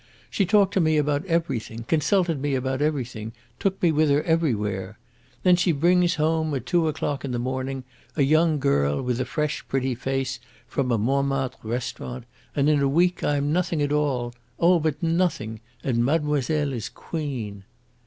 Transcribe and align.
She 0.31 0.47
talked 0.47 0.73
to 0.73 0.81
me 0.81 0.97
about 0.97 1.23
everything, 1.27 1.83
consulted 1.83 2.41
me 2.41 2.55
about 2.55 2.81
everything, 2.81 3.33
took 3.59 3.79
me 3.83 3.91
with 3.91 4.09
her 4.09 4.23
everywhere. 4.23 4.97
Then 5.43 5.55
she 5.55 5.71
brings 5.71 6.15
home, 6.15 6.51
at 6.55 6.65
two 6.65 6.87
o'clock 6.87 7.23
in 7.23 7.29
the 7.33 7.37
morning, 7.37 7.83
a 8.15 8.23
young 8.23 8.57
girl 8.57 8.99
with 9.03 9.21
a 9.21 9.25
fresh, 9.25 9.63
pretty 9.67 9.93
face, 9.93 10.39
from 10.65 10.91
a 10.91 10.97
Montmartre 10.97 11.57
restaurant, 11.61 12.25
and 12.55 12.67
in 12.67 12.79
a 12.81 12.87
week 12.89 13.23
I 13.23 13.35
am 13.37 13.53
nothing 13.53 13.79
at 13.79 13.91
all 13.91 14.33
oh, 14.59 14.79
but 14.79 15.03
nothing 15.03 15.59
and 15.83 16.03
mademoiselle 16.03 16.73
is 16.73 16.89
queen." 16.89 17.63